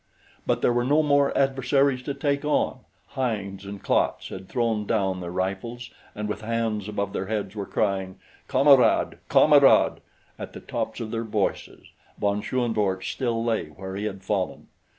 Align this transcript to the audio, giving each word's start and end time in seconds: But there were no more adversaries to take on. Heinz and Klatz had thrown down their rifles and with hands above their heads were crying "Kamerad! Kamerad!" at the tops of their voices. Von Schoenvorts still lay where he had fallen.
But 0.47 0.63
there 0.63 0.73
were 0.73 0.83
no 0.83 1.03
more 1.03 1.31
adversaries 1.37 2.01
to 2.05 2.15
take 2.15 2.43
on. 2.43 2.79
Heinz 3.09 3.65
and 3.65 3.83
Klatz 3.83 4.29
had 4.29 4.49
thrown 4.49 4.87
down 4.87 5.21
their 5.21 5.29
rifles 5.29 5.91
and 6.15 6.27
with 6.27 6.41
hands 6.41 6.89
above 6.89 7.13
their 7.13 7.27
heads 7.27 7.55
were 7.55 7.67
crying 7.67 8.17
"Kamerad! 8.47 9.19
Kamerad!" 9.29 9.99
at 10.39 10.53
the 10.53 10.59
tops 10.59 11.01
of 11.01 11.11
their 11.11 11.23
voices. 11.23 11.89
Von 12.17 12.41
Schoenvorts 12.41 13.05
still 13.11 13.43
lay 13.43 13.65
where 13.67 13.95
he 13.95 14.05
had 14.05 14.23
fallen. 14.23 14.69